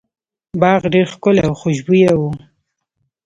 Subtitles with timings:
[0.61, 2.21] باغ ډیر ښکلی او خوشبويه و.